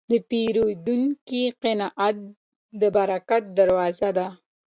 د 0.11 0.13
پیرودونکي 0.29 1.43
قناعت 1.63 2.17
د 2.79 2.81
برکت 2.95 3.43
دروازه 3.57 4.09
ده. 4.17 4.27